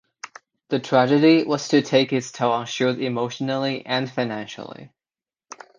The 0.69 0.79
tragedy 0.79 1.43
was 1.43 1.67
to 1.67 1.83
take 1.83 2.11
its 2.11 2.31
toll 2.31 2.53
on 2.53 2.65
Chute 2.65 2.99
emotionally 2.99 3.85
and 3.85 4.09
financially. 4.09 4.89